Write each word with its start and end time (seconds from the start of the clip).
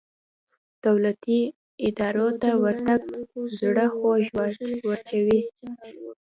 دولتي 0.85 1.39
ادارو 1.87 2.27
ته 2.41 2.49
ورتګ 2.63 3.01
زړه 3.59 3.85
خوږ 3.95 4.23
وراچوي. 4.85 5.41